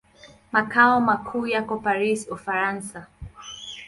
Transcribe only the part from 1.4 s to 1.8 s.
yako